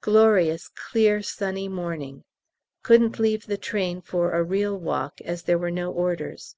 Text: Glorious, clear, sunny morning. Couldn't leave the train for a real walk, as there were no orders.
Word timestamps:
Glorious, 0.00 0.68
clear, 0.70 1.22
sunny 1.22 1.68
morning. 1.68 2.24
Couldn't 2.82 3.20
leave 3.20 3.46
the 3.46 3.56
train 3.56 4.00
for 4.00 4.32
a 4.32 4.42
real 4.42 4.76
walk, 4.76 5.20
as 5.20 5.44
there 5.44 5.58
were 5.58 5.70
no 5.70 5.92
orders. 5.92 6.56